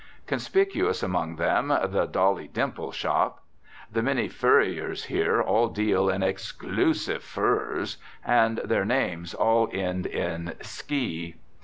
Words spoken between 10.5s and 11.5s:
"sky."